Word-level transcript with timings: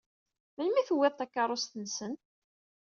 Melmi 0.55 0.79
i 0.81 0.87
tewwiḍ 0.87 1.13
takeṛṛust-nsen? 1.15 2.13